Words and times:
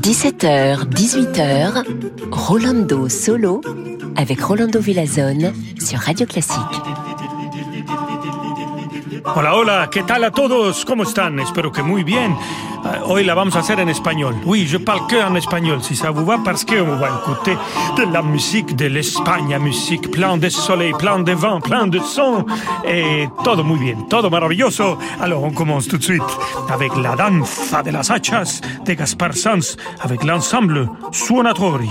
17h, 0.00 0.88
18h, 0.90 1.84
Rolando 2.32 3.08
Solo 3.08 3.60
avec 4.16 4.40
Rolando 4.40 4.80
Villazone 4.80 5.52
sur 5.78 6.00
Radio 6.00 6.26
Classique. 6.26 6.58
Hola, 9.36 9.54
hola, 9.54 9.88
¿qué 9.92 10.02
tal 10.02 10.24
a 10.24 10.32
todos? 10.32 10.84
¿Cómo 10.84 11.04
están? 11.04 11.38
Espero 11.38 11.70
que 11.70 11.84
muy 11.84 12.02
bien. 12.02 12.36
Uh, 12.88 13.02
hoy 13.04 13.24
la 13.24 13.34
vamos 13.34 13.54
a 13.56 13.58
hacer 13.58 13.78
en 13.80 13.88
espagnol. 13.88 14.34
Oui, 14.44 14.66
je 14.66 14.78
parle 14.78 15.06
que 15.08 15.16
en 15.16 15.34
espagnol, 15.36 15.82
si 15.82 15.94
ça 15.94 16.10
vous 16.10 16.24
va, 16.24 16.38
parce 16.42 16.64
qu'on 16.64 16.96
va 16.96 17.08
écouter 17.20 17.56
de 17.96 18.10
la 18.10 18.22
musique 18.22 18.76
de 18.76 18.86
l'Espagne, 18.86 19.58
musique 19.58 20.10
plein 20.10 20.38
de 20.38 20.48
soleil, 20.48 20.92
plein 20.98 21.18
de 21.18 21.32
vent, 21.32 21.60
plein 21.60 21.86
de 21.86 21.98
son, 21.98 22.46
et 22.86 23.28
todo 23.44 23.62
muy 23.62 23.78
bien, 23.78 23.96
todo 24.08 24.30
maravilloso. 24.30 24.96
Alors 25.20 25.44
on 25.44 25.50
commence 25.50 25.86
tout 25.86 25.98
de 25.98 26.04
suite 26.04 26.22
avec 26.70 26.96
la 26.96 27.14
danza 27.14 27.82
de 27.82 27.90
las 27.90 28.10
hachas 28.10 28.60
de 28.86 28.94
Gaspar 28.94 29.34
Sanz, 29.34 29.76
avec 30.00 30.24
l'ensemble 30.24 30.88
Suonatori. 31.12 31.90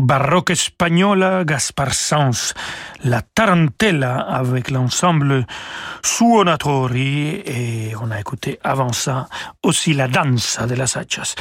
Baroque 0.00 0.50
espagnole, 0.50 1.44
Gaspar 1.44 1.92
Sanz, 1.94 2.54
la 3.04 3.22
tarantella 3.22 4.18
avec 4.18 4.70
l'ensemble 4.70 5.46
Suonatori 6.02 7.42
et 7.44 7.92
on 8.00 8.10
a 8.10 8.20
écouté 8.20 8.58
avant 8.64 8.92
ça 8.92 9.28
aussi 9.62 9.92
la 9.92 10.08
danse 10.08 10.58
de 10.68 10.74
las 10.74 10.96
hachas. 10.96 11.34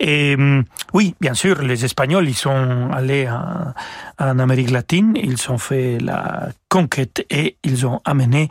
Et 0.00 0.36
mm, 0.36 0.64
oui, 0.94 1.14
bien 1.20 1.34
sûr, 1.34 1.62
les 1.62 1.84
Espagnols, 1.84 2.28
ils 2.28 2.34
sont 2.34 2.90
allés 2.92 3.28
en, 3.28 3.72
en 4.18 4.38
Amérique 4.38 4.70
latine, 4.70 5.14
ils 5.16 5.50
ont 5.50 5.58
fait 5.58 5.98
la 5.98 6.48
conquête 6.68 7.24
et 7.30 7.56
ils 7.64 7.86
ont 7.86 8.00
amené, 8.04 8.48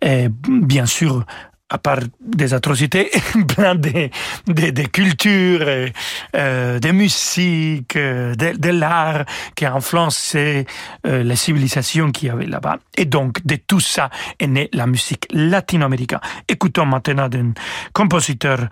eh, 0.00 0.28
bien 0.48 0.86
sûr, 0.86 1.24
à 1.72 1.78
part 1.78 2.00
des 2.20 2.52
atrocités, 2.52 3.10
plein 3.48 3.74
de, 3.74 4.10
de, 4.46 4.70
de 4.70 4.82
cultures, 4.82 5.90
euh, 6.36 6.78
de 6.78 6.90
musique, 6.90 7.96
de, 7.96 8.56
de 8.56 8.68
l'art 8.68 9.24
qui 9.56 9.64
a 9.64 9.72
influencé 9.72 10.66
euh, 11.06 11.22
les 11.22 11.36
civilisations 11.36 12.12
qu'il 12.12 12.28
y 12.28 12.30
avait 12.30 12.46
là-bas. 12.46 12.78
Et 12.96 13.06
donc, 13.06 13.44
de 13.46 13.56
tout 13.56 13.80
ça 13.80 14.10
est 14.38 14.46
née 14.46 14.68
la 14.74 14.86
musique 14.86 15.26
latino-américaine. 15.32 16.20
Écoutons 16.46 16.84
maintenant 16.84 17.28
d'un 17.28 17.52
compositeur 17.94 18.68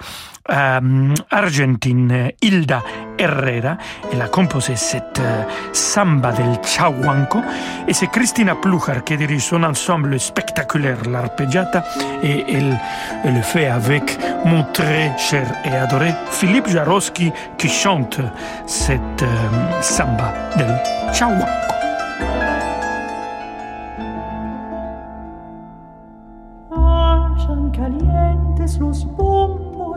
euh, 0.50 1.14
argentine, 1.30 2.32
Hilda 2.42 2.82
Herrera. 3.18 3.76
Elle 4.12 4.22
a 4.22 4.28
composé 4.28 4.76
cette 4.76 5.20
euh, 5.20 5.42
samba 5.72 6.32
del 6.32 6.58
Chahuanco. 6.64 7.40
Et 7.86 7.94
c'est 7.94 8.08
Christina 8.08 8.54
Plujar 8.54 9.04
qui 9.04 9.16
dirige 9.16 9.42
son 9.42 9.62
ensemble 9.62 10.18
spectaculaire, 10.18 10.98
l'arpeggiata. 11.08 11.84
Et 12.22 12.44
elle, 12.48 12.78
le 13.24 13.42
fait 13.42 13.66
avec 13.66 14.18
mon 14.44 14.64
très 14.72 15.16
cher 15.18 15.46
et 15.64 15.74
adoré 15.74 16.12
Philippe 16.30 16.68
Jarowski 16.68 17.32
qui 17.58 17.68
chante 17.68 18.20
cette 18.66 19.22
euh, 19.22 19.80
samba 19.82 20.32
del 20.56 20.80
Chahuanco. 21.12 21.70
los 28.80 29.04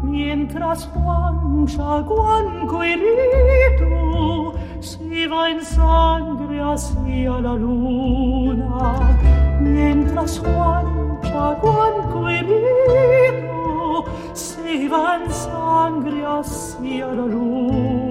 mientras 0.00 0.88
guancia 0.92 2.00
guanco 2.00 2.82
irito 2.82 4.54
si 4.80 5.26
va 5.26 5.48
in 5.50 5.60
sangre 5.60 6.60
hacia 6.60 7.40
la 7.40 7.54
luna, 7.54 9.18
mientras 9.60 10.40
guancia 10.40 11.58
guanco 11.60 12.28
irito 12.30 14.04
si 14.32 14.88
va 14.88 15.16
in 15.22 15.30
sangre 15.30 16.24
hacia 16.24 17.06
la 17.06 17.26
luna. 17.26 18.03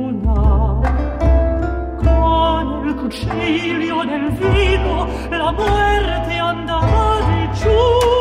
Con 3.04 3.12
el 3.12 3.20
cuchillo 3.20 4.04
en 4.04 4.10
el 4.12 4.32
vino, 4.32 5.08
la 5.30 5.52
muerte 5.52 6.40
andaba 6.40 7.18
de 7.28 7.60
chupa. 7.60 8.13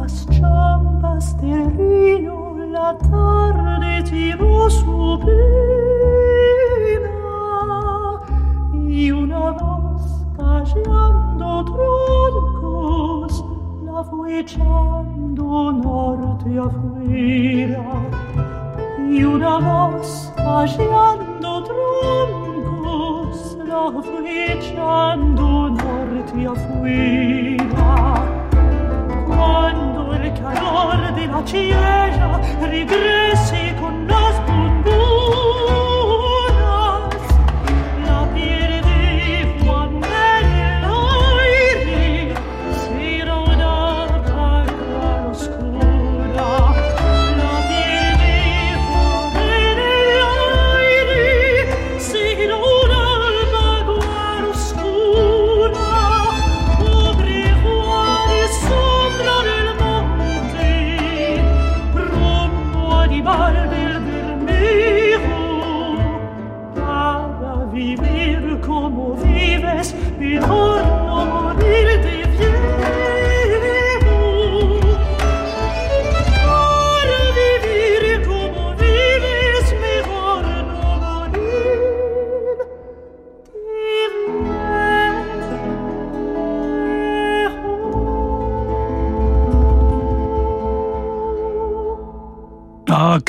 Las 0.00 0.24
la 0.26 0.32
sciampa 0.32 1.20
sterrino 1.20 2.56
la 2.72 2.96
tarde 2.96 4.02
ti 4.02 4.32
lo 4.32 4.66
supina 4.70 5.28
e 8.72 9.12
una 9.12 9.50
voz 9.50 10.24
paseando 10.38 11.64
troncos 11.64 13.44
la 13.84 14.02
fu 14.02 14.24
echando 14.24 15.70
norte 15.70 16.58
afuera. 16.58 17.84
Y 19.06 19.22
una 19.22 19.58
voz 19.58 20.32
paseando 20.34 21.62
troncos 21.68 23.58
la 23.66 23.90
fu 24.00 24.16
echando 24.24 25.68
norte 25.68 26.46
afuera. 26.46 28.19
Cuando 30.38 30.50
el 30.50 30.58
calor 30.58 31.14
de 31.14 31.26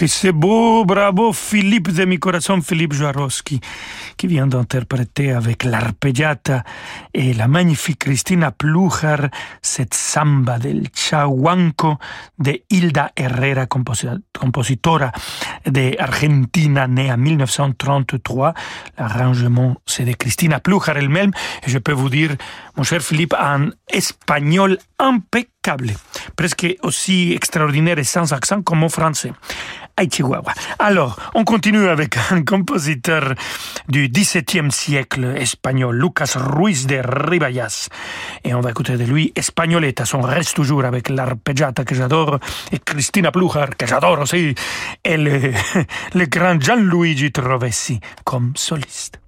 que 0.02 0.08
c'est 0.08 0.32
beau, 0.32 0.84
bravo 0.84 1.32
Philippe 1.32 1.92
de 1.92 2.06
mi 2.06 2.18
corazon, 2.18 2.60
Philippe 2.64 2.94
Jaroski, 2.94 3.60
qui 4.18 4.26
vient 4.26 4.48
d'interpréter 4.48 5.32
avec 5.32 5.64
l'arpeggiata 5.64 6.64
et 7.14 7.34
la 7.36 7.48
magnifique 7.48 8.00
Cristina 8.00 8.50
Plujar 8.52 9.30
cette 9.62 9.94
samba 9.94 10.58
del 10.58 10.88
Chahuanco 10.92 12.00
de 12.40 12.64
Hilda 12.72 13.12
Herrera, 13.16 13.66
composi- 13.68 14.20
compositora 14.40 15.12
de 15.68 15.96
Argentina, 16.00 16.88
née 16.88 17.12
en 17.12 17.18
1933. 17.18 18.56
L'arrangement, 18.98 19.76
c'est 19.86 20.06
de 20.06 20.14
Cristina 20.14 20.60
Plujar 20.60 20.98
elle-même. 20.98 21.32
Et 21.68 21.70
je 21.70 21.78
peux 21.78 21.94
vous 21.94 22.10
dire, 22.10 22.36
mon 22.76 22.82
cher 22.82 23.02
Philippe, 23.04 23.36
en 23.40 23.68
espagnol 23.88 24.80
impeccable, 24.98 25.92
presque 26.36 26.66
aussi 26.82 27.34
extraordinaire 27.34 28.00
et 28.00 28.04
sans 28.04 28.34
accent 28.34 28.64
comme 28.64 28.84
en 28.84 28.90
français. 28.90 29.32
Chihuahua. 30.10 30.54
Alors, 30.80 31.18
on 31.34 31.44
continue 31.44 31.88
avec 31.88 32.18
un 32.32 32.44
compositeur 32.44 33.34
du 33.88 34.10
XVIIe 34.10 34.72
siècle 34.72 35.36
espagnol, 35.38 35.96
Lucas 35.98 36.34
Ruiz 36.36 36.88
de 36.88 37.02
Ribayas. 37.04 37.90
Et 38.44 38.54
on 38.54 38.62
va 38.62 38.72
écouter 38.72 38.98
de 38.98 39.04
lui 39.04 39.32
Espagnoletta. 39.36 40.04
On 40.14 40.22
reste 40.22 40.56
toujours 40.56 40.86
avec 40.86 41.10
l'arpeggiata 41.10 41.84
que 41.84 41.96
j'adore 41.96 42.40
et 42.72 42.80
Cristina 42.80 43.32
Plujar, 43.32 43.70
que 43.78 43.86
j'adore 43.86 44.20
aussi, 44.20 44.56
et 45.04 45.18
le, 45.18 45.54
le 46.16 46.26
grand 46.26 46.60
Gianluigi 46.60 47.32
Trovessi 47.32 48.00
comme 48.24 48.54
soliste. 48.56 49.21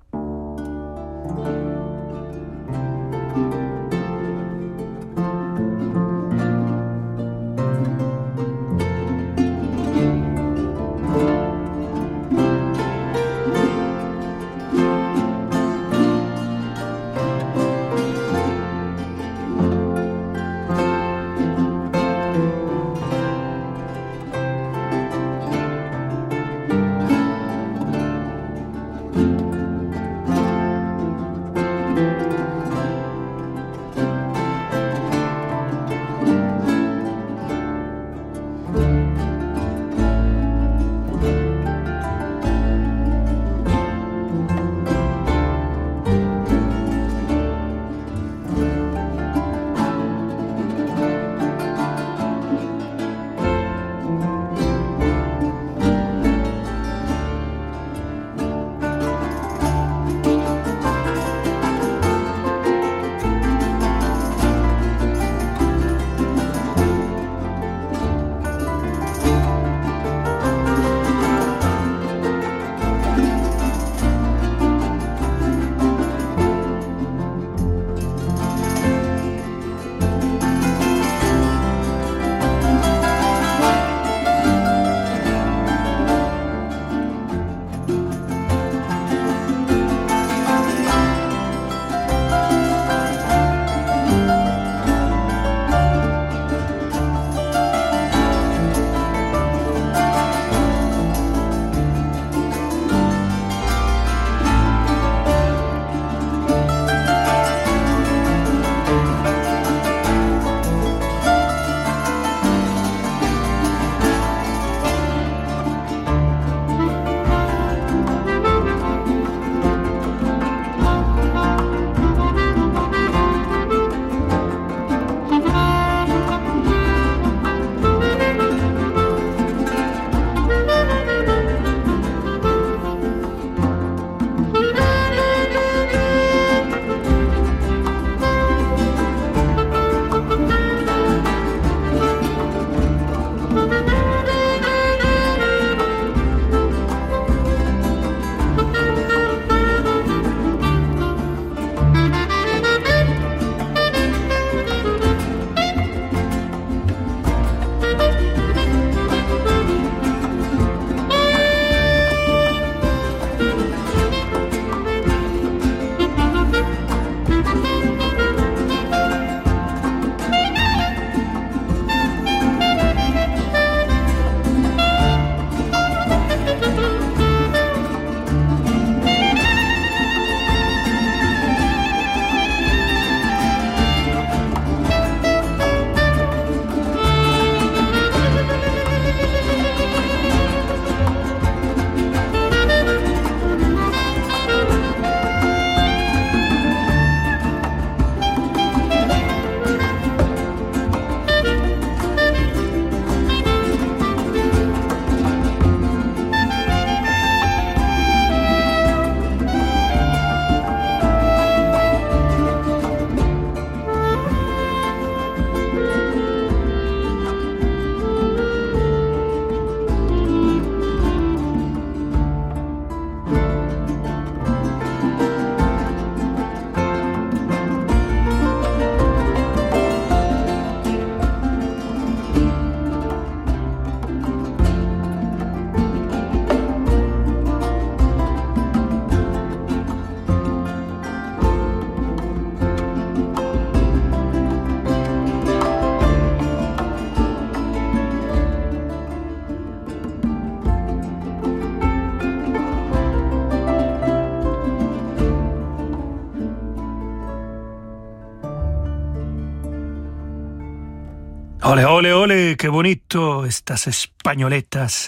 Ole, 261.66 261.86
ole, 261.86 262.14
ole, 262.14 262.58
qué 262.58 262.68
bonito 262.68 263.46
estas 263.46 263.88
españoletas 263.88 265.08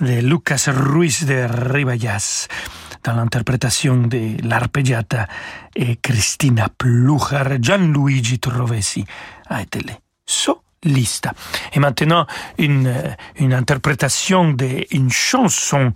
de 0.00 0.22
Lucas 0.22 0.68
Ruiz 0.68 1.26
de 1.26 1.46
Ribayas 1.46 2.48
dans 3.04 3.14
l'interprétation 3.14 4.08
de 4.08 4.38
l'arpeggiata 4.42 5.28
et 5.74 5.98
Cristina 6.00 6.70
Plujar, 6.70 7.60
Gianluigi 7.60 8.38
Trovesi 8.38 9.04
a 9.50 9.60
été 9.60 9.80
so 10.24 10.62
lista. 10.84 11.32
Et 11.72 11.80
maintenant, 11.80 12.26
une, 12.58 12.92
une 13.36 13.54
interprétation 13.54 14.52
d'une 14.52 15.10
chanson 15.10 15.92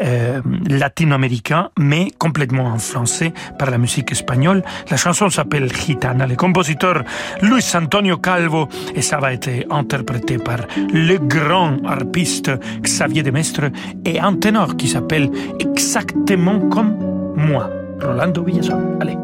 euh, 0.00 0.40
latino-américaine, 0.68 1.68
mais 1.78 2.10
complètement 2.18 2.66
en 2.66 2.78
français 2.78 3.32
par 3.58 3.70
la 3.70 3.78
musique 3.78 4.12
espagnole. 4.12 4.62
La 4.90 4.96
chanson 4.96 5.28
s'appelle 5.30 5.72
Gitana. 5.72 6.26
Le 6.26 6.36
compositeur 6.36 7.02
Luis 7.42 7.64
Antonio 7.74 8.18
Calvo, 8.18 8.68
et 8.94 9.02
ça 9.02 9.18
va 9.18 9.32
être 9.32 9.50
interprété 9.70 10.38
par 10.38 10.58
le 10.92 11.18
grand 11.18 11.78
harpiste 11.84 12.50
Xavier 12.82 13.22
Demestre 13.22 13.70
et 14.04 14.20
un 14.20 14.34
ténor 14.34 14.76
qui 14.76 14.88
s'appelle 14.88 15.30
exactement 15.58 16.60
comme 16.68 16.96
moi, 17.36 17.70
Rolando 18.00 18.42
Villazón. 18.44 18.98
Allez. 19.00 19.16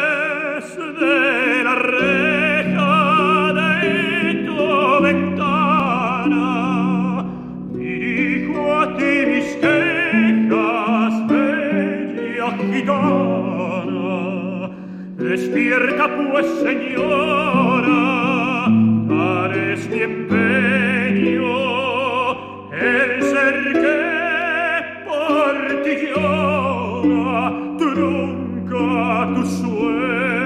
despierta 15.30 16.08
pues 16.16 16.46
señora 16.60 18.02
tal 19.08 19.52
es 19.72 19.88
mi 19.88 20.00
empeño 20.02 21.52
el 22.72 23.22
ser 23.22 23.56
que 23.82 23.98
por 25.06 25.54
ti 25.84 25.94
llora 26.08 27.52
trunca 27.78 29.34
tu 29.34 29.42
sueño 29.46 30.39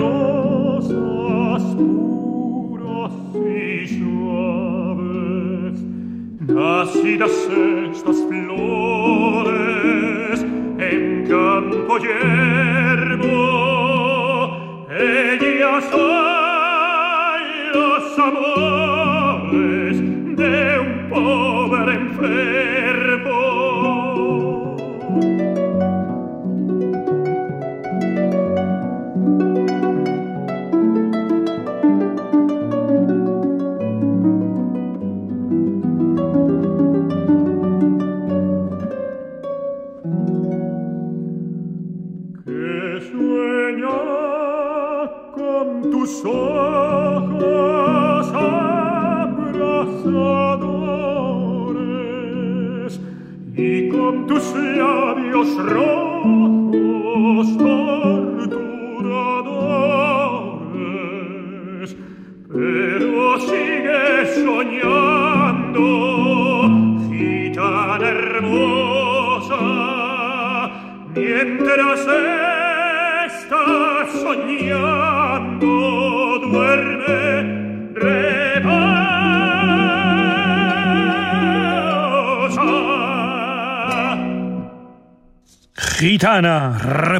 rosas 0.00 1.62
puras 1.76 3.12
y 3.34 3.86
suaves, 3.98 5.76
nacidas 6.40 7.36
estas 7.92 8.18
flores 8.28 9.58
en 10.78 11.02
campo 11.28 11.92
lleno. 11.98 12.59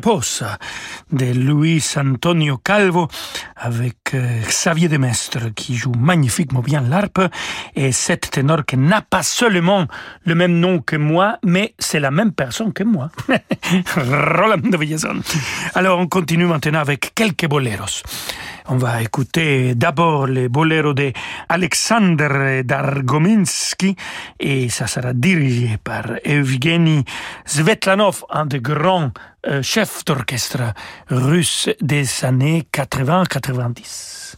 De 0.00 1.32
Luis 1.32 1.84
Antonio 1.96 2.58
Calvo 2.58 3.08
avec 3.56 4.14
euh, 4.14 4.40
Xavier 4.42 4.88
Demestre 4.88 5.52
qui 5.54 5.76
joue 5.76 5.92
magnifiquement 5.98 6.60
bien 6.60 6.80
l'harpe 6.80 7.20
et 7.76 7.92
cet 7.92 8.30
ténor 8.30 8.64
qui 8.64 8.76
n'a 8.76 9.02
pas 9.02 9.22
seulement 9.22 9.86
le 10.24 10.34
même 10.34 10.58
nom 10.58 10.80
que 10.80 10.96
moi, 10.96 11.38
mais 11.44 11.74
c'est 11.78 12.00
la 12.00 12.10
même 12.10 12.32
personne 12.32 12.72
que 12.72 12.84
moi. 12.84 13.10
Rolando 13.96 14.78
Villazón. 14.78 15.20
Alors 15.74 15.98
on 15.98 16.06
continue 16.06 16.46
maintenant 16.46 16.80
avec 16.80 17.12
quelques 17.14 17.46
boleros. 17.46 18.02
On 18.72 18.76
va 18.76 19.02
écouter 19.02 19.74
d'abord 19.74 20.28
les 20.28 20.48
boléros 20.48 20.94
de 20.94 21.12
Alexander 21.48 22.62
Dargominsky 22.64 23.96
et 24.38 24.68
ça 24.68 24.86
sera 24.86 25.12
dirigé 25.12 25.76
par 25.82 26.04
Evgeny 26.22 27.04
Svetlanov, 27.44 28.24
un 28.30 28.46
des 28.46 28.60
grands 28.60 29.10
euh, 29.48 29.60
chefs 29.60 30.04
d'orchestre 30.04 30.72
russes 31.08 31.68
des 31.80 32.24
années 32.24 32.62
80-90. 32.72 34.36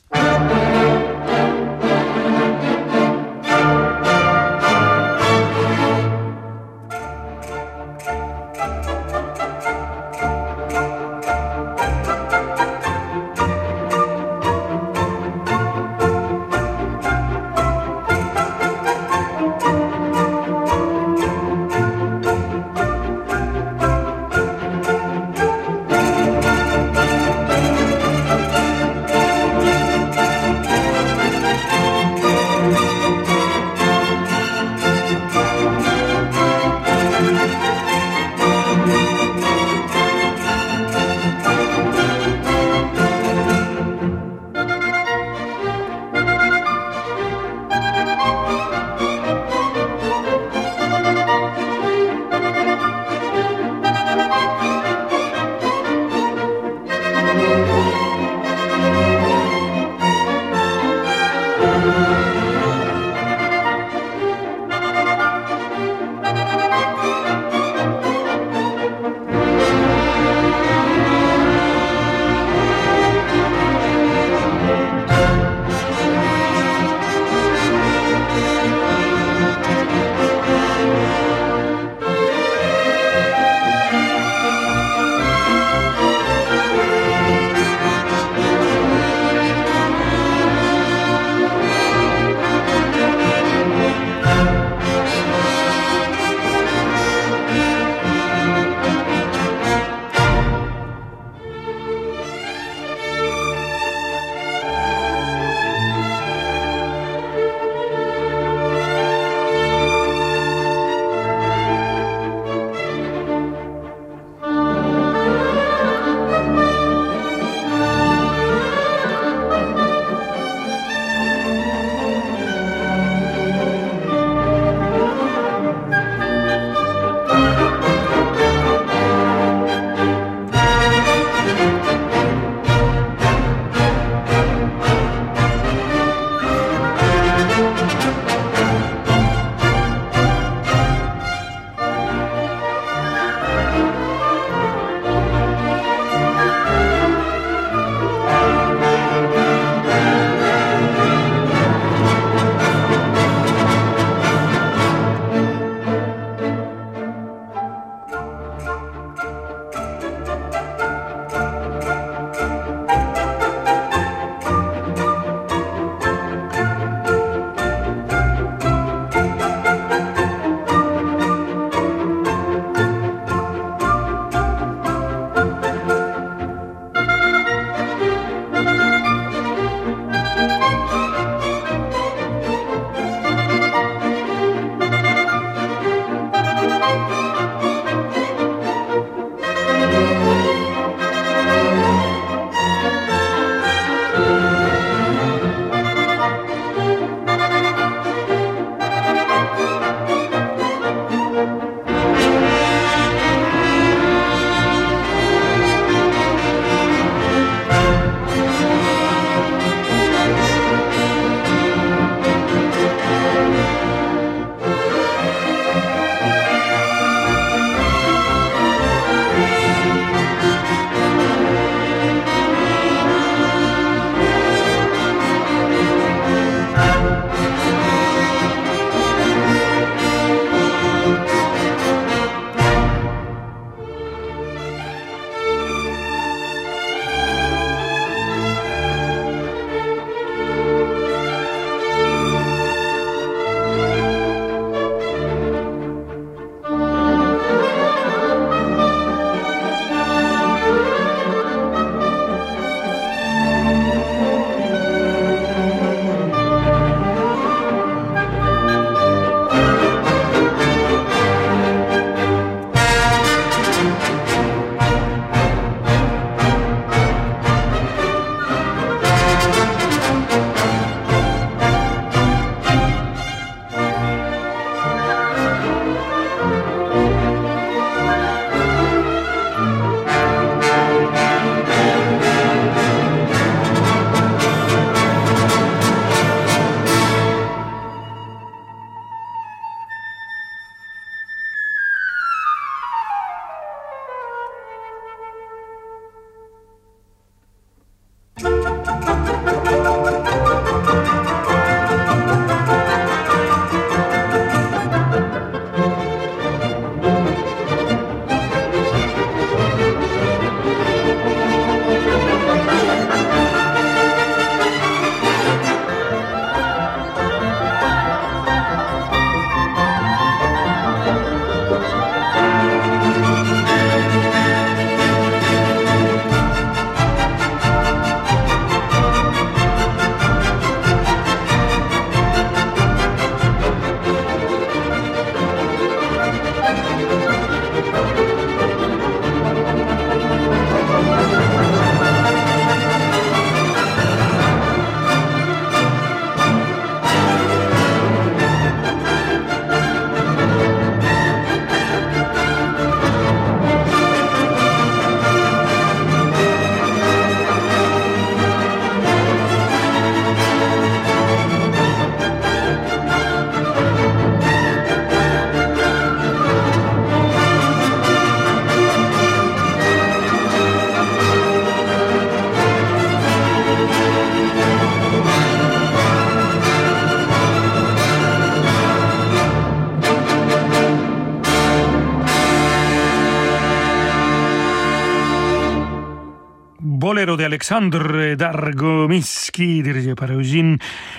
Boléro 387.13 387.37
d'Alexandre 387.37 388.37
Dargomiski, 388.37 389.83
dirigé 389.83 390.15
par 390.15 390.31
Eugene 390.33 390.79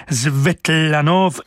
Svetlanov. 0.10 1.40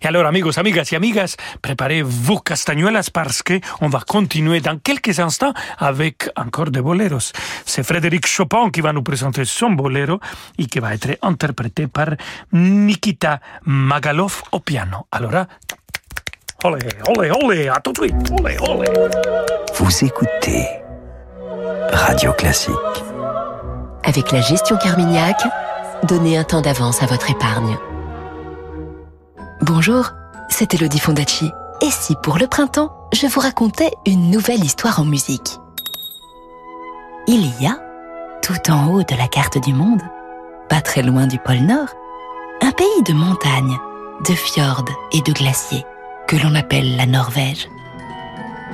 Et 0.00 0.06
alors, 0.06 0.26
amigos, 0.26 0.56
amigas 0.60 0.88
et 0.92 0.96
amigas, 0.96 1.34
préparez 1.60 2.02
vos 2.02 2.38
castagnuelas 2.38 3.10
parce 3.12 3.42
que 3.42 3.58
on 3.80 3.88
va 3.88 3.98
continuer 4.06 4.60
dans 4.60 4.78
quelques 4.78 5.18
instants 5.18 5.52
avec 5.78 6.28
encore 6.36 6.70
des 6.70 6.80
boléros. 6.80 7.32
C'est 7.66 7.82
Frédéric 7.82 8.28
Chopin 8.28 8.70
qui 8.70 8.80
va 8.80 8.92
nous 8.92 9.02
présenter 9.02 9.44
son 9.44 9.70
boléro 9.70 10.20
et 10.56 10.66
qui 10.66 10.78
va 10.78 10.94
être 10.94 11.18
interprété 11.22 11.88
par 11.88 12.10
Nikita 12.52 13.40
Magalov 13.64 14.42
au 14.52 14.60
piano. 14.60 14.98
Alors, 15.10 15.46
olé, 16.62 16.78
olé, 17.08 17.32
olé, 17.42 17.68
à 17.68 17.80
tout 17.80 17.92
de 17.92 18.02
suite, 18.02 18.14
olé, 18.38 18.56
olé. 18.60 18.88
Vous 19.74 20.04
écoutez 20.04 20.64
Radio 21.92 22.32
Classique. 22.34 23.19
Avec 24.04 24.32
la 24.32 24.40
gestion 24.40 24.76
Carmignac, 24.76 25.36
donnez 26.04 26.38
un 26.38 26.44
temps 26.44 26.62
d'avance 26.62 27.02
à 27.02 27.06
votre 27.06 27.30
épargne. 27.30 27.76
Bonjour, 29.60 30.10
c'est 30.48 30.74
Elodie 30.74 30.98
Fondacci. 30.98 31.50
Et 31.82 31.90
si 31.90 32.16
pour 32.22 32.38
le 32.38 32.46
printemps, 32.46 32.90
je 33.12 33.26
vous 33.26 33.40
racontais 33.40 33.90
une 34.06 34.30
nouvelle 34.30 34.64
histoire 34.64 35.00
en 35.00 35.04
musique? 35.04 35.58
Il 37.26 37.46
y 37.60 37.66
a, 37.66 37.78
tout 38.42 38.70
en 38.70 38.88
haut 38.88 39.02
de 39.02 39.16
la 39.16 39.28
carte 39.28 39.62
du 39.62 39.74
monde, 39.74 40.02
pas 40.68 40.80
très 40.80 41.02
loin 41.02 41.26
du 41.26 41.38
pôle 41.38 41.60
Nord, 41.60 41.88
un 42.62 42.72
pays 42.72 43.02
de 43.06 43.12
montagnes, 43.12 43.78
de 44.26 44.34
fjords 44.34 44.84
et 45.12 45.20
de 45.20 45.32
glaciers 45.32 45.84
que 46.26 46.36
l'on 46.36 46.54
appelle 46.54 46.96
la 46.96 47.06
Norvège. 47.06 47.68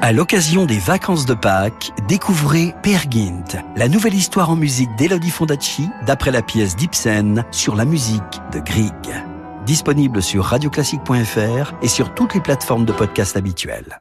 À 0.02 0.12
l'occasion 0.12 0.66
des 0.66 0.78
vacances 0.78 1.24
de 1.24 1.32
Pâques, 1.32 1.90
découvrez 2.06 2.74
Per 2.82 2.98
Gynt, 3.10 3.56
la 3.76 3.88
nouvelle 3.88 4.14
histoire 4.14 4.50
en 4.50 4.56
musique 4.56 4.94
d'Elodie 4.96 5.30
Fondacci, 5.30 5.88
d'après 6.06 6.30
la 6.30 6.42
pièce 6.42 6.76
d'Ibsen 6.76 7.44
sur 7.50 7.74
la 7.74 7.86
musique 7.86 8.22
de 8.52 8.60
Grieg. 8.60 8.92
Disponible 9.64 10.22
sur 10.22 10.44
radioclassique.fr 10.44 11.72
et 11.80 11.88
sur 11.88 12.12
toutes 12.14 12.34
les 12.34 12.40
plateformes 12.40 12.84
de 12.84 12.92
podcast 12.92 13.38
habituelles. 13.38 14.00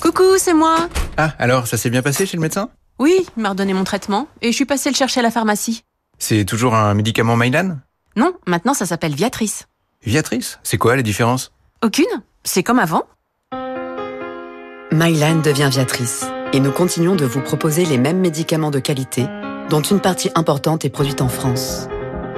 Coucou, 0.00 0.38
c'est 0.38 0.54
moi. 0.54 0.88
Ah, 1.18 1.34
alors, 1.38 1.66
ça 1.66 1.76
s'est 1.76 1.90
bien 1.90 2.02
passé 2.02 2.24
chez 2.24 2.38
le 2.38 2.42
médecin? 2.42 2.70
Oui, 2.98 3.26
il 3.36 3.42
m'a 3.42 3.50
redonné 3.50 3.74
mon 3.74 3.84
traitement 3.84 4.28
et 4.40 4.50
je 4.50 4.56
suis 4.56 4.64
passée 4.64 4.88
le 4.88 4.96
chercher 4.96 5.20
à 5.20 5.22
la 5.22 5.30
pharmacie. 5.30 5.84
C'est 6.18 6.46
toujours 6.46 6.74
un 6.74 6.94
médicament 6.94 7.36
Mylan? 7.36 7.76
Non, 8.16 8.32
maintenant 8.46 8.74
ça 8.74 8.86
s'appelle 8.86 9.14
Viatrice. 9.14 9.66
Viatrice 10.04 10.58
C'est 10.62 10.78
quoi 10.78 10.96
la 10.96 11.02
différence? 11.02 11.52
Aucune 11.84 12.04
C'est 12.44 12.62
comme 12.62 12.78
avant. 12.78 13.04
Mylan 14.92 15.36
devient 15.36 15.68
Viatrice 15.70 16.26
et 16.52 16.60
nous 16.60 16.72
continuons 16.72 17.14
de 17.14 17.24
vous 17.24 17.40
proposer 17.40 17.84
les 17.84 17.98
mêmes 17.98 18.18
médicaments 18.18 18.72
de 18.72 18.80
qualité 18.80 19.26
dont 19.68 19.82
une 19.82 20.00
partie 20.00 20.30
importante 20.34 20.84
est 20.84 20.90
produite 20.90 21.22
en 21.22 21.28
France. 21.28 21.86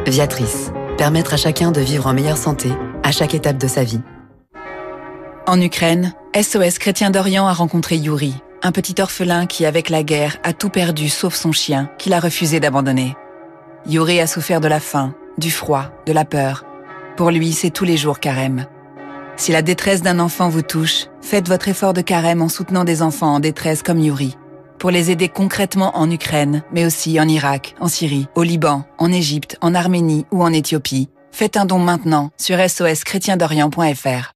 Viatrice, 0.06 0.70
permettre 0.98 1.32
à 1.32 1.37
chacun 1.38 1.72
de 1.72 1.80
vivre 1.80 2.06
en 2.06 2.12
meilleure 2.12 2.37
santé 2.37 2.70
à 3.02 3.11
chaque 3.11 3.35
étape 3.35 3.56
de 3.56 3.68
sa 3.68 3.85
vie. 3.85 4.02
En 5.46 5.61
Ukraine, 5.61 6.12
SOS 6.40 6.78
Chrétien 6.78 7.11
d'Orient 7.11 7.48
a 7.48 7.52
rencontré 7.52 7.96
Yuri, 7.96 8.35
un 8.62 8.70
petit 8.70 9.00
orphelin 9.00 9.46
qui, 9.46 9.64
avec 9.64 9.88
la 9.88 10.02
guerre, 10.02 10.37
a 10.44 10.52
tout 10.52 10.68
perdu 10.68 11.08
sauf 11.08 11.35
son 11.35 11.52
chien, 11.52 11.90
qu'il 11.98 12.12
a 12.12 12.20
refusé 12.20 12.61
d'abandonner. 12.61 13.16
Yuri 13.87 14.20
a 14.20 14.26
souffert 14.26 14.61
de 14.61 14.68
la 14.68 14.78
faim, 14.78 15.14
du 15.38 15.50
froid, 15.50 15.86
de 16.06 16.12
la 16.12 16.24
peur. 16.24 16.64
Pour 17.16 17.30
lui, 17.30 17.52
c'est 17.52 17.70
tous 17.70 17.84
les 17.84 17.96
jours 17.96 18.20
carême. 18.20 18.66
Si 19.36 19.52
la 19.52 19.62
détresse 19.62 20.02
d'un 20.02 20.18
enfant 20.18 20.48
vous 20.48 20.62
touche, 20.62 21.06
faites 21.20 21.48
votre 21.48 21.68
effort 21.68 21.92
de 21.92 22.00
carême 22.00 22.42
en 22.42 22.48
soutenant 22.48 22.84
des 22.84 23.02
enfants 23.02 23.34
en 23.34 23.40
détresse 23.40 23.82
comme 23.82 23.98
Yuri. 23.98 24.36
Pour 24.78 24.90
les 24.90 25.10
aider 25.10 25.28
concrètement 25.28 25.96
en 25.96 26.10
Ukraine, 26.10 26.62
mais 26.72 26.84
aussi 26.84 27.20
en 27.20 27.28
Irak, 27.28 27.74
en 27.80 27.88
Syrie, 27.88 28.26
au 28.34 28.42
Liban, 28.42 28.84
en 28.98 29.12
Égypte, 29.12 29.56
en 29.60 29.74
Arménie 29.74 30.26
ou 30.32 30.42
en 30.42 30.52
Éthiopie, 30.52 31.08
faites 31.30 31.56
un 31.56 31.64
don 31.64 31.78
maintenant 31.78 32.30
sur 32.36 32.58
soschrétiendorient.fr. 32.68 34.32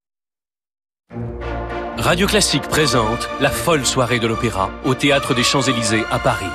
Radio 1.99 2.27
Classique 2.27 2.69
présente 2.69 3.29
la 3.41 3.51
folle 3.51 3.87
soirée 3.87 4.19
de 4.19 4.27
l'opéra 4.27 4.71
au 4.85 4.95
Théâtre 4.95 5.35
des 5.35 5.43
Champs-Élysées 5.43 6.05
à 6.11 6.19
Paris. 6.19 6.47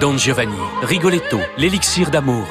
Don 0.00 0.18
Giovanni, 0.18 0.56
Rigoletto, 0.82 1.38
l'élixir 1.56 2.10
d'amour. 2.10 2.44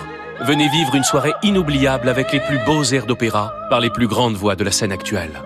Venez 0.44 0.70
vivre 0.70 0.96
une 0.96 1.04
soirée 1.04 1.34
inoubliable 1.44 2.10
avec 2.10 2.32
les 2.32 2.40
plus 2.40 2.58
beaux 2.66 2.84
airs 2.84 3.06
d'opéra 3.06 3.54
par 3.70 3.80
les 3.80 3.92
plus 3.92 4.08
grandes 4.08 4.34
voix 4.34 4.56
de 4.56 4.64
la 4.64 4.72
scène 4.72 4.92
actuelle. 4.92 5.40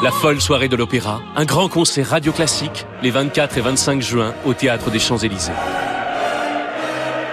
La 0.00 0.12
folle 0.12 0.40
soirée 0.40 0.68
de 0.68 0.76
l'opéra, 0.76 1.20
un 1.34 1.44
grand 1.44 1.68
concert 1.68 2.10
radio 2.10 2.30
classique 2.30 2.86
les 3.02 3.10
24 3.10 3.58
et 3.58 3.60
25 3.60 4.00
juin 4.00 4.34
au 4.44 4.54
Théâtre 4.54 4.92
des 4.92 5.00
Champs-Élysées. 5.00 5.50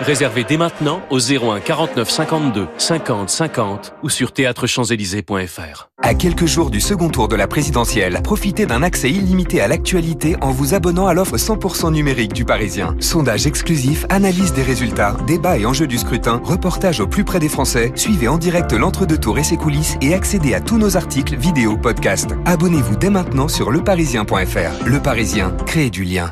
Réservez 0.01 0.43
dès 0.43 0.57
maintenant 0.57 1.01
au 1.11 1.19
01 1.19 1.59
49 1.59 2.09
52 2.09 2.67
50 2.75 3.29
50 3.29 3.93
ou 4.01 4.09
sur 4.09 4.31
théâtrechamps-élysées.fr. 4.31 5.89
À 6.01 6.15
quelques 6.15 6.47
jours 6.47 6.71
du 6.71 6.81
second 6.81 7.09
tour 7.09 7.27
de 7.27 7.35
la 7.35 7.47
présidentielle, 7.47 8.19
profitez 8.23 8.65
d'un 8.65 8.81
accès 8.81 9.11
illimité 9.11 9.61
à 9.61 9.67
l'actualité 9.67 10.35
en 10.41 10.49
vous 10.49 10.73
abonnant 10.73 11.05
à 11.05 11.13
l'offre 11.13 11.37
100% 11.37 11.91
numérique 11.91 12.33
du 12.33 12.45
Parisien. 12.45 12.95
Sondage 12.99 13.45
exclusif, 13.45 14.07
analyse 14.09 14.53
des 14.53 14.63
résultats, 14.63 15.15
débat 15.27 15.59
et 15.59 15.67
enjeux 15.67 15.85
du 15.85 15.99
scrutin, 15.99 16.41
reportage 16.43 16.99
au 16.99 17.05
plus 17.05 17.23
près 17.23 17.39
des 17.39 17.49
Français, 17.49 17.91
suivez 17.93 18.27
en 18.27 18.39
direct 18.39 18.73
l'entre-deux 18.73 19.19
tours 19.19 19.37
et 19.37 19.43
ses 19.43 19.57
coulisses 19.57 19.97
et 20.01 20.15
accédez 20.15 20.55
à 20.55 20.61
tous 20.61 20.79
nos 20.79 20.97
articles, 20.97 21.35
vidéos, 21.35 21.77
podcasts. 21.77 22.31
Abonnez-vous 22.45 22.95
dès 22.95 23.11
maintenant 23.11 23.47
sur 23.47 23.69
leparisien.fr. 23.69 24.83
Le 24.83 24.99
Parisien, 24.99 25.55
créez 25.67 25.91
du 25.91 26.03
lien. 26.03 26.31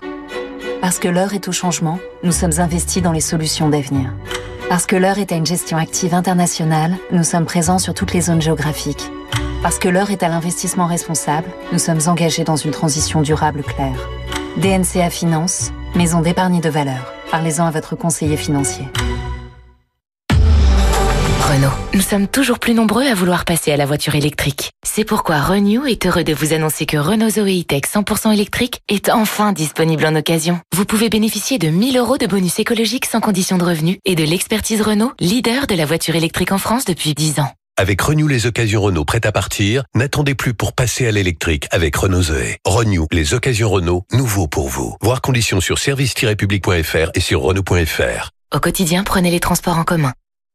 Parce 0.81 0.97
que 0.97 1.09
l'heure 1.09 1.33
est 1.33 1.47
au 1.47 1.51
changement, 1.51 1.99
nous 2.23 2.31
sommes 2.31 2.57
investis 2.59 3.03
dans 3.03 3.11
les 3.11 3.19
solutions 3.19 3.67
d'avenir. 3.67 4.13
Parce 4.69 4.85
que 4.85 4.95
l'heure 4.95 5.17
est 5.17 5.31
à 5.33 5.35
une 5.35 5.45
gestion 5.45 5.77
active 5.77 6.13
internationale, 6.13 6.95
nous 7.11 7.23
sommes 7.23 7.45
présents 7.45 7.79
sur 7.79 7.93
toutes 7.93 8.13
les 8.13 8.21
zones 8.21 8.41
géographiques. 8.41 9.11
Parce 9.61 9.77
que 9.77 9.89
l'heure 9.89 10.09
est 10.09 10.23
à 10.23 10.29
l'investissement 10.29 10.85
responsable, 10.85 11.49
nous 11.73 11.79
sommes 11.79 11.99
engagés 12.07 12.45
dans 12.45 12.55
une 12.55 12.71
transition 12.71 13.21
durable 13.21 13.61
claire. 13.63 14.09
DNCA 14.57 15.09
Finance, 15.09 15.71
maison 15.95 16.21
d'épargne 16.21 16.61
de 16.61 16.69
valeur. 16.69 17.13
Parlez-en 17.29 17.65
à 17.65 17.71
votre 17.71 17.97
conseiller 17.97 18.37
financier. 18.37 18.85
Renault. 21.49 21.71
Nous 21.95 22.01
sommes 22.01 22.27
toujours 22.27 22.59
plus 22.59 22.75
nombreux 22.75 23.07
à 23.07 23.15
vouloir 23.15 23.43
passer 23.43 23.71
à 23.71 23.77
la 23.77 23.87
voiture 23.87 24.13
électrique. 24.13 24.69
C'est 24.85 25.03
pourquoi 25.03 25.41
Renew 25.41 25.87
est 25.87 26.05
heureux 26.05 26.23
de 26.23 26.31
vous 26.31 26.53
annoncer 26.53 26.85
que 26.85 26.97
Renault 26.97 27.31
Zoe 27.31 27.61
E-Tech 27.61 27.85
100% 27.91 28.31
électrique 28.31 28.81
est 28.87 29.09
enfin 29.09 29.51
disponible 29.51 30.05
en 30.05 30.15
occasion. 30.15 30.59
Vous 30.75 30.85
pouvez 30.85 31.09
bénéficier 31.09 31.57
de 31.57 31.69
1000 31.69 31.97
euros 31.97 32.19
de 32.19 32.27
bonus 32.27 32.59
écologique 32.59 33.07
sans 33.07 33.19
condition 33.19 33.57
de 33.57 33.63
revenu 33.63 33.97
et 34.05 34.13
de 34.13 34.23
l'expertise 34.23 34.83
Renault, 34.83 35.11
leader 35.19 35.65
de 35.65 35.73
la 35.73 35.87
voiture 35.87 36.15
électrique 36.15 36.51
en 36.51 36.59
France 36.59 36.85
depuis 36.85 37.15
10 37.15 37.39
ans. 37.39 37.51
Avec 37.77 37.99
Renew 37.99 38.27
les 38.27 38.45
occasions 38.45 38.83
Renault 38.83 39.05
prêtes 39.05 39.25
à 39.25 39.31
partir, 39.31 39.85
n'attendez 39.95 40.35
plus 40.35 40.53
pour 40.53 40.73
passer 40.73 41.07
à 41.07 41.11
l'électrique 41.11 41.67
avec 41.71 41.95
Renault 41.95 42.21
Zoé. 42.21 42.57
Renew 42.63 43.07
les 43.11 43.33
occasions 43.33 43.71
Renault, 43.71 44.03
nouveau 44.11 44.45
pour 44.45 44.67
vous. 44.67 44.95
Voir 45.01 45.21
conditions 45.21 45.61
sur 45.61 45.79
service-public.fr 45.79 47.09
et 47.15 47.19
sur 47.19 47.41
Renault.fr. 47.41 48.29
Au 48.53 48.59
quotidien, 48.59 49.03
prenez 49.03 49.31
les 49.31 49.39
transports 49.39 49.79
en 49.79 49.83
commun. 49.83 50.13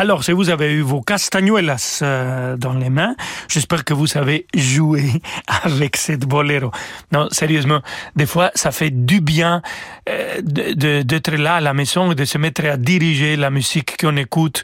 Alors, 0.00 0.24
si 0.24 0.32
vous 0.32 0.48
avez 0.48 0.72
eu 0.72 0.80
vos 0.80 1.02
castañuelas 1.02 1.98
euh, 2.00 2.56
dans 2.56 2.72
les 2.72 2.88
mains, 2.88 3.14
j'espère 3.48 3.84
que 3.84 3.92
vous 3.92 4.06
savez 4.06 4.46
jouer 4.54 5.04
avec 5.62 5.98
cette 5.98 6.24
boléro. 6.24 6.70
Non, 7.12 7.28
sérieusement, 7.30 7.82
des 8.16 8.24
fois, 8.24 8.50
ça 8.54 8.70
fait 8.70 8.88
du 8.88 9.20
bien 9.20 9.60
euh, 10.08 10.40
d'être 10.40 11.32
là 11.32 11.56
à 11.56 11.60
la 11.60 11.74
maison 11.74 12.12
et 12.12 12.14
de 12.14 12.24
se 12.24 12.38
mettre 12.38 12.64
à 12.64 12.78
diriger 12.78 13.36
la 13.36 13.50
musique 13.50 13.98
qu'on 14.00 14.16
écoute, 14.16 14.62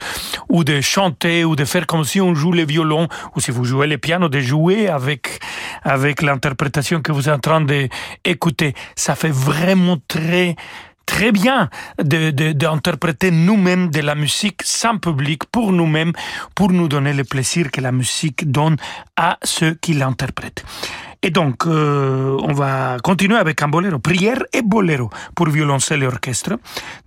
ou 0.48 0.64
de 0.64 0.80
chanter, 0.80 1.44
ou 1.44 1.54
de 1.54 1.66
faire 1.66 1.86
comme 1.86 2.04
si 2.04 2.18
on 2.18 2.34
joue 2.34 2.52
le 2.52 2.64
violon, 2.64 3.06
ou 3.34 3.40
si 3.40 3.50
vous 3.50 3.66
jouez 3.66 3.88
le 3.88 3.98
piano, 3.98 4.30
de 4.30 4.40
jouer 4.40 4.88
avec, 4.88 5.40
avec 5.82 6.22
l'interprétation 6.22 7.02
que 7.02 7.12
vous 7.12 7.28
êtes 7.28 7.34
en 7.34 7.40
train 7.40 7.60
d'écouter. 7.60 8.72
Ça 8.94 9.14
fait 9.14 9.34
vraiment 9.34 9.98
très 10.08 10.56
très 11.06 11.32
bien 11.32 11.70
d'interpréter 11.98 13.30
de, 13.30 13.36
nous-mêmes 13.36 13.90
de 13.90 14.00
la 14.00 14.14
musique 14.14 14.62
sans 14.64 14.98
public, 14.98 15.44
pour 15.50 15.72
nous-mêmes, 15.72 16.12
pour 16.54 16.72
nous 16.72 16.88
donner 16.88 17.14
le 17.14 17.24
plaisir 17.24 17.70
que 17.70 17.80
la 17.80 17.92
musique 17.92 18.50
donne 18.50 18.76
à 19.16 19.38
ceux 19.42 19.74
qui 19.74 19.94
l'interprètent. 19.94 20.64
Et 21.22 21.30
donc, 21.30 21.66
euh, 21.66 22.36
on 22.42 22.52
va 22.52 22.98
continuer 23.02 23.36
avec 23.36 23.62
un 23.62 23.68
boléro, 23.68 23.98
prière 23.98 24.42
et 24.52 24.62
boléro 24.62 25.10
pour 25.34 25.48
violoncelle 25.48 26.02
et 26.02 26.06
orchestre 26.06 26.58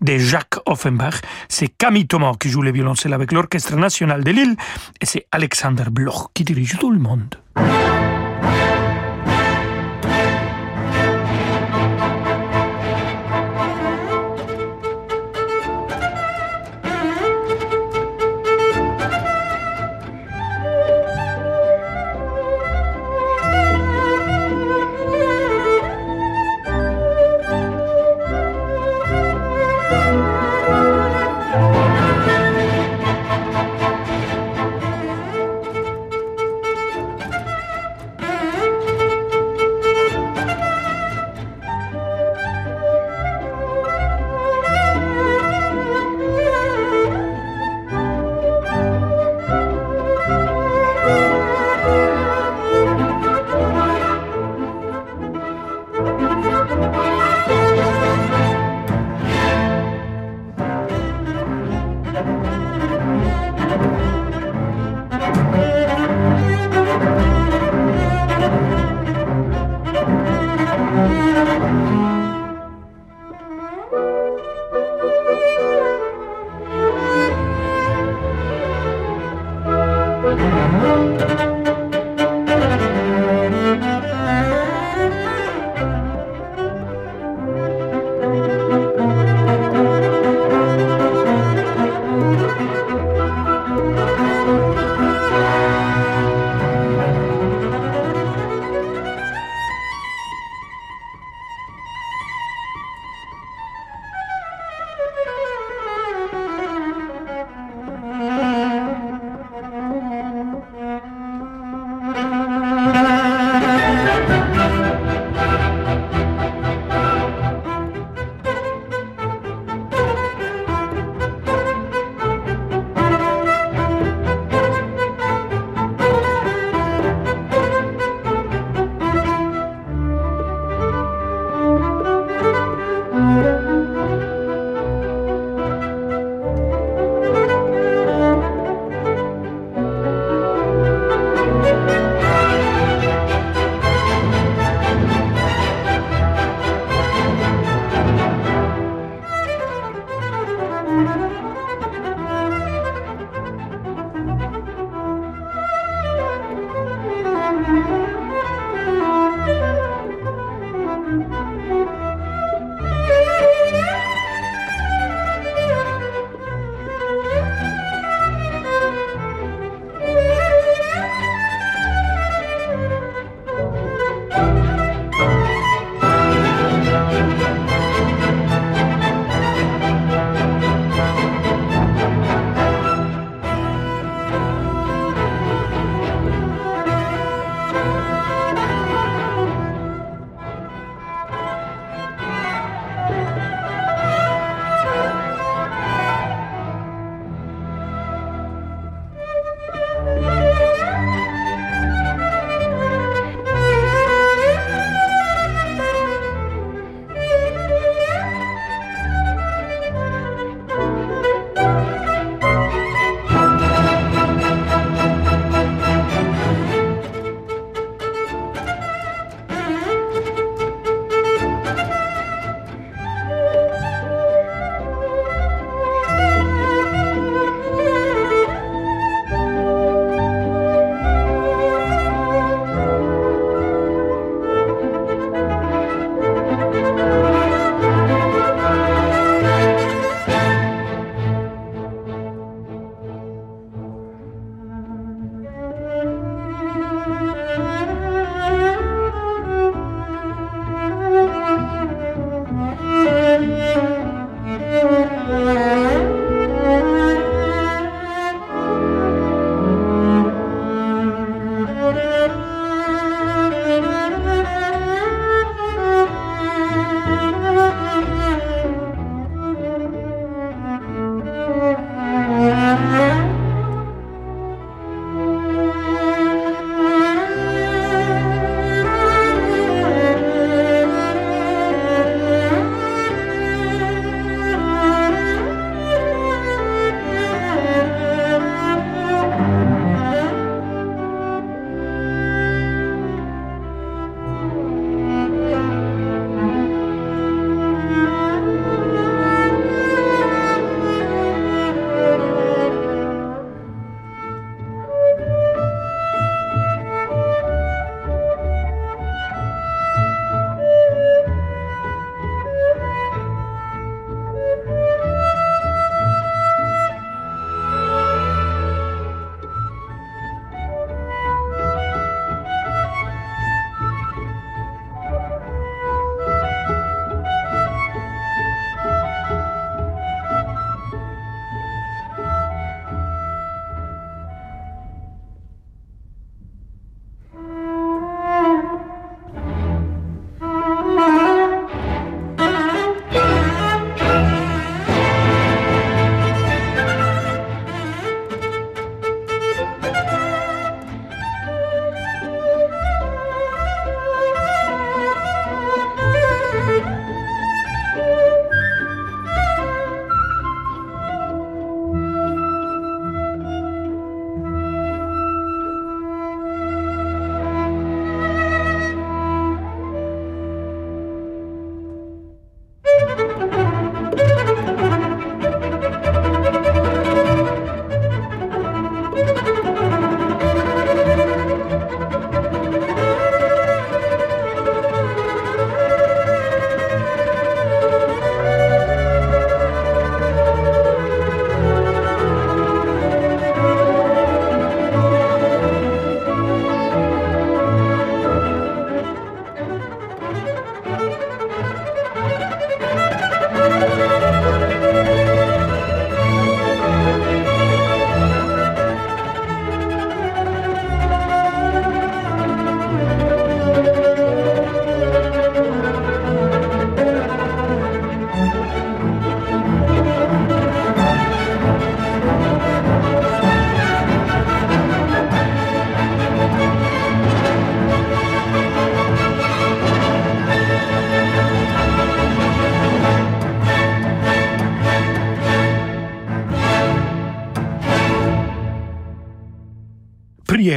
de 0.02 0.18
Jacques 0.18 0.58
Offenbach. 0.66 1.22
C'est 1.48 1.70
Camille 1.70 2.08
Thomas 2.08 2.34
qui 2.40 2.50
joue 2.50 2.62
le 2.62 2.72
violoncelle 2.72 3.14
avec 3.14 3.32
l'Orchestre 3.32 3.76
national 3.76 4.24
de 4.24 4.32
Lille 4.32 4.56
et 5.00 5.06
c'est 5.06 5.26
Alexander 5.32 5.86
Bloch 5.92 6.34
qui 6.34 6.44
dirige 6.44 6.78
tout 6.80 6.92
le 6.92 7.00
monde. 7.00 7.36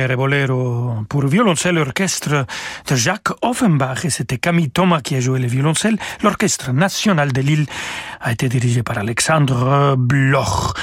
Bruyère 0.03 0.17
Bolero 0.17 0.95
pour 1.09 1.27
violoncelle 1.27 1.79
orchestre 1.79 2.47
de 2.89 2.97
Jacques 2.97 3.31
Offenbach 3.43 4.05
et 4.05 4.11
c'était 4.11 4.39
Camille 4.39 4.71
Thomas 4.71 5.01
qui 5.01 5.15
a 5.15 5.21
joué 5.21 5.39
le 5.39 5.47
violoncelle. 5.47 5.97
L'orchestre 6.23 6.73
national 6.73 7.33
de 7.33 7.41
Lille 7.41 7.67
a 8.21 8.33
été 8.33 8.49
dirigé 8.49 8.83
par 8.83 8.99
Alexandre 8.99 9.95
Bloch. 9.97 10.75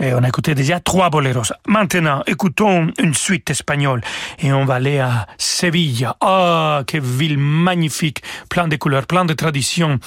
Et 0.00 0.12
on 0.12 0.24
a 0.24 0.28
écouté 0.28 0.54
déjà 0.54 0.80
trois 0.80 1.08
boleros. 1.08 1.52
Maintenant, 1.68 2.22
écoutons 2.26 2.88
une 2.98 3.14
suite 3.14 3.48
espagnole 3.50 4.00
et 4.40 4.52
on 4.52 4.64
va 4.64 4.74
aller 4.74 4.98
à 4.98 5.26
Sevilla. 5.54 6.16
Ah, 6.20 6.82
quelle 6.84 7.02
ville 7.02 7.38
magnifique, 7.38 8.22
plein 8.48 8.66
de 8.66 8.74
couleurs, 8.74 9.06
plein 9.06 9.24
de 9.24 9.34
traditions 9.34 10.00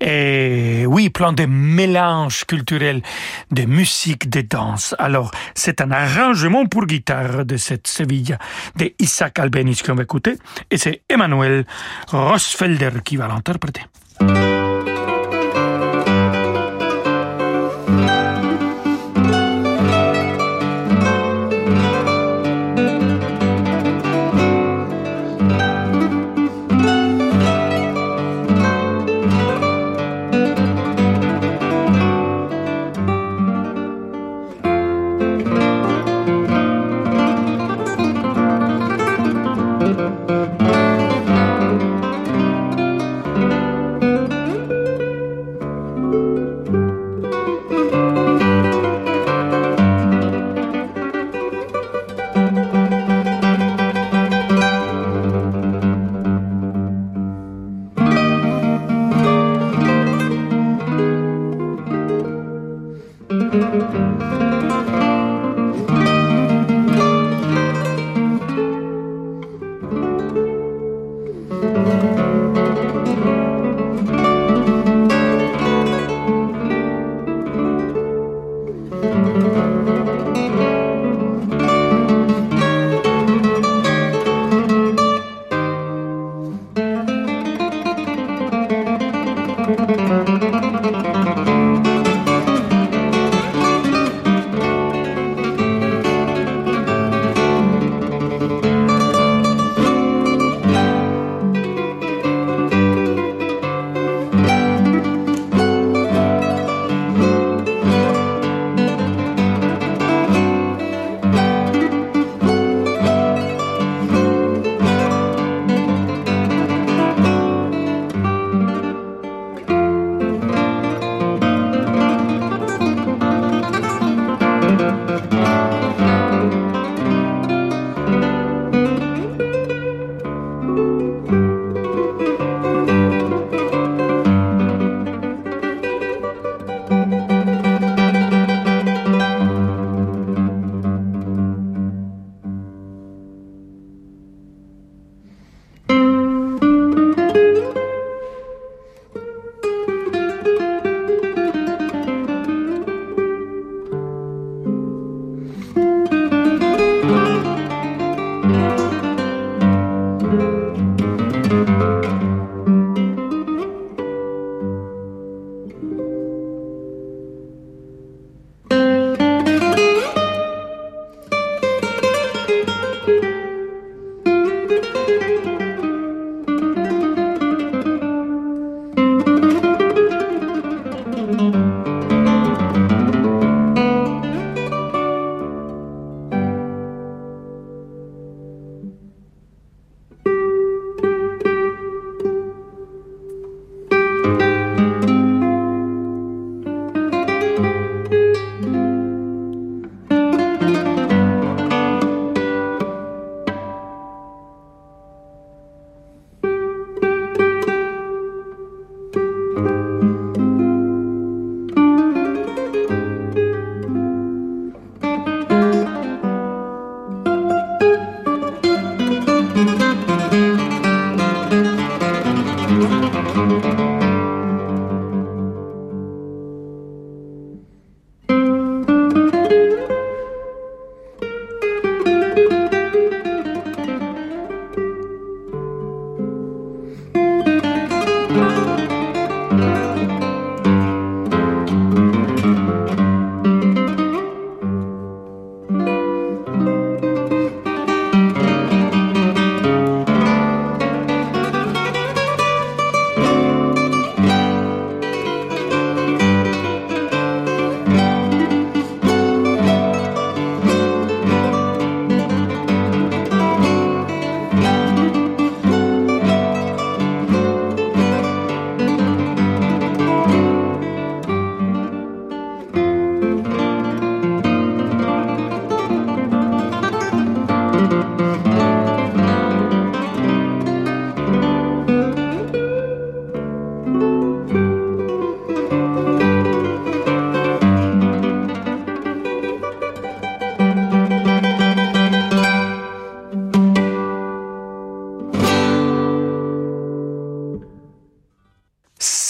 et 0.00 0.84
oui, 0.86 1.10
plein 1.10 1.32
de 1.32 1.46
mélanges 1.46 2.44
culturels, 2.44 3.02
de 3.50 3.64
musique, 3.64 4.30
de 4.30 4.42
danse. 4.42 4.94
Alors, 5.00 5.32
c'est 5.56 5.80
un 5.80 5.90
arrangement 5.90 6.66
pour 6.66 6.86
guitare 6.86 7.44
de 7.44 7.56
cette 7.56 7.88
Sevilla 7.88 8.38
de 8.76 8.92
Isaac 9.00 9.40
Albeniz 9.40 9.82
qu'on 9.82 9.96
va 9.96 10.04
écouter 10.04 10.36
et 10.70 10.78
c'est 10.78 11.02
Emmanuel 11.08 11.66
Rosfelder 12.08 12.90
qui 13.04 13.16
va 13.16 13.26
l'interpréter. 13.26 13.82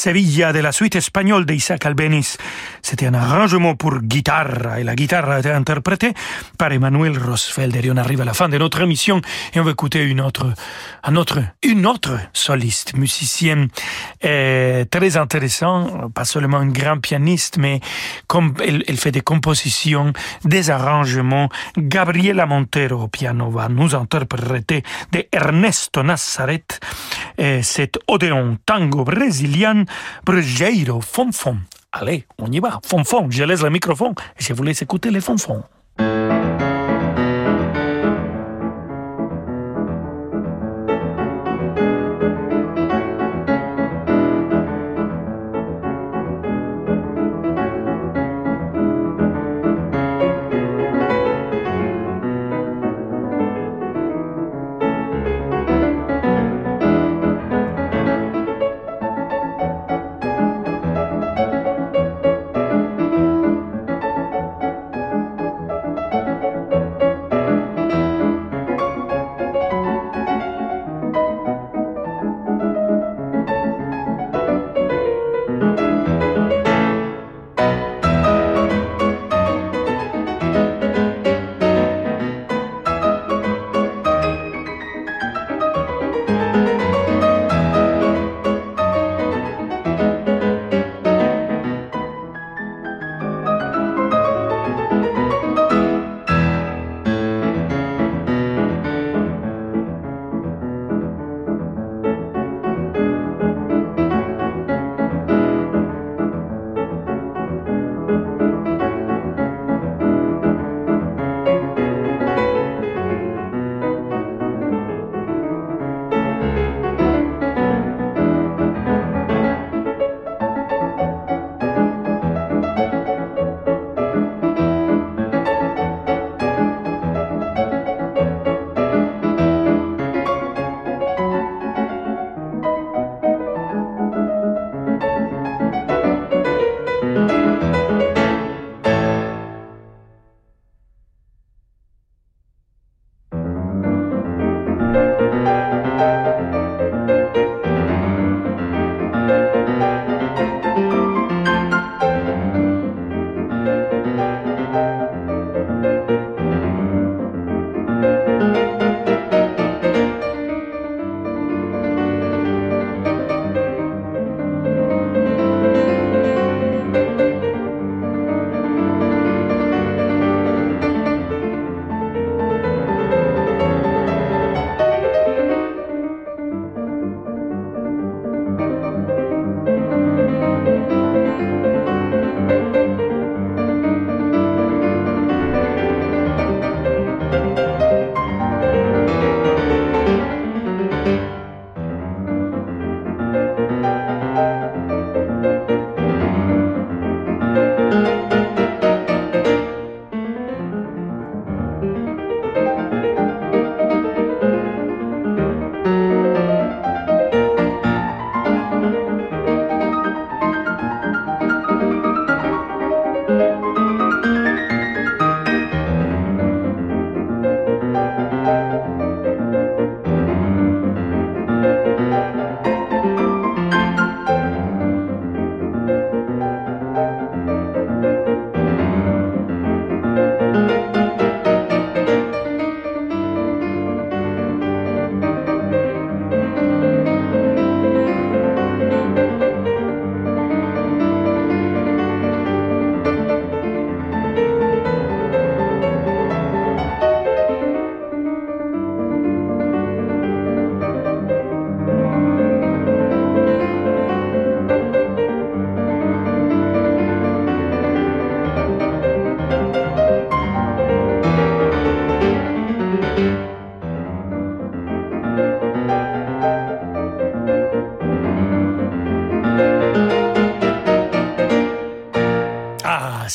Sevilla 0.04 0.52
de 0.52 0.58
la 0.58 0.70
suite 0.70 0.96
espagnole 0.96 1.46
d'Isaac 1.46 1.86
Albéniz. 1.86 2.36
C'était 2.84 3.06
un 3.06 3.14
arrangement 3.14 3.76
pour 3.76 3.98
guitare 4.02 4.76
et 4.76 4.84
la 4.84 4.94
guitare 4.94 5.30
a 5.30 5.38
été 5.38 5.50
interprétée 5.50 6.12
par 6.58 6.70
Emmanuel 6.70 7.18
Rosfelder. 7.18 7.80
Et 7.82 7.90
on 7.90 7.96
arrive 7.96 8.20
à 8.20 8.26
la 8.26 8.34
fin 8.34 8.50
de 8.50 8.58
notre 8.58 8.82
émission 8.82 9.22
et 9.54 9.58
on 9.58 9.64
va 9.64 9.70
écouter 9.70 10.04
une 10.04 10.20
autre, 10.20 10.52
un 11.02 11.16
autre, 11.16 11.38
une 11.62 11.86
autre 11.86 12.18
soliste, 12.34 12.94
musicienne 12.94 13.68
euh, 14.26 14.84
très 14.84 15.16
intéressant, 15.16 16.10
pas 16.14 16.26
seulement 16.26 16.60
une 16.60 16.72
grande 16.72 17.00
pianiste, 17.00 17.56
mais 17.56 17.80
comme 18.26 18.52
elle, 18.62 18.84
elle 18.86 18.98
fait 18.98 19.12
des 19.12 19.22
compositions, 19.22 20.12
des 20.44 20.68
arrangements. 20.68 21.48
Gabriela 21.78 22.44
Montero 22.44 23.04
au 23.04 23.08
piano 23.08 23.48
va 23.48 23.70
nous 23.70 23.94
interpréter 23.94 24.82
de 25.10 25.24
Ernesto 25.32 26.02
Nazareth 26.02 26.80
et 27.38 27.62
cet 27.62 27.98
Odéon 28.08 28.58
tango 28.66 29.04
brésilien 29.04 29.84
Brejeiro 30.26 31.00
Fonfon. 31.00 31.56
Allez, 31.96 32.26
on 32.38 32.50
y 32.50 32.58
va. 32.58 32.80
Fonfon, 32.84 33.30
je 33.30 33.44
laisse 33.44 33.62
le 33.62 33.70
microphone 33.70 34.14
et 34.36 34.42
je 34.42 34.52
vous 34.52 34.64
laisse 34.64 34.82
écouter 34.82 35.12
les 35.12 35.20
fonfons. 35.20 35.62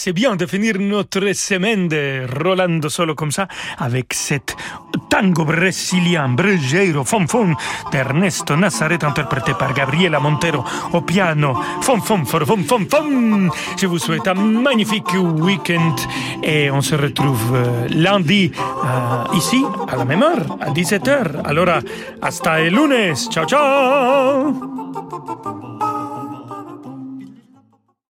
C'est 0.10 0.14
bien 0.14 0.36
de 0.36 0.48
finir 0.48 0.80
notre 0.80 1.34
semaine 1.34 1.88
de 1.88 2.26
Rolando 2.44 2.90
Solo 2.90 3.14
comme 3.14 3.30
ça 3.30 3.48
avec 3.78 4.16
cette 4.16 4.56
tango 5.08 5.46
brésilien, 5.46 6.30
Brejeiro, 6.30 7.04
Fon 7.04 7.28
Fon 7.28 7.54
d'Ernesto 7.92 8.56
Nazareth 8.56 9.04
interprété 9.04 9.54
par 9.54 9.72
Gabriela 9.72 10.20
Montero 10.20 10.64
au 10.94 11.02
piano. 11.02 11.54
Fon 11.82 12.02
Fon, 12.02 12.26
Fon 12.26 12.44
Fon, 12.44 12.64
Fon 12.68 12.88
Fon. 12.90 13.50
Je 13.80 13.86
vous 13.86 14.00
souhaite 14.00 14.28
un 14.28 14.34
magnifique 14.34 15.14
week-end 15.14 15.96
et 16.42 16.72
on 16.72 16.82
se 16.82 16.96
retrouve 16.96 17.56
lundi 17.90 18.52
uh, 18.56 19.38
ici 19.38 19.64
à 19.88 19.96
la 19.96 20.06
même 20.06 20.24
heure, 20.24 20.58
à 20.60 20.72
17h. 20.72 21.44
Alors, 21.46 21.84
hasta 22.20 22.62
el 22.62 22.74
lunes. 22.74 23.16
Ciao, 23.30 23.46
ciao. 23.46 24.56